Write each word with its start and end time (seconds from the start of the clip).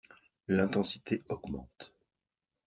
L'intensité 0.47 1.23
augmente. 1.29 1.93